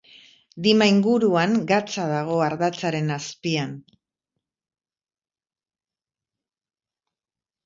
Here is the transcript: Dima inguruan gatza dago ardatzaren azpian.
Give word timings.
Dima 0.67 0.85
inguruan 0.91 1.51
gatza 1.71 2.05
dago 2.11 2.37
ardatzaren 2.45 3.13
azpian. 3.17 3.77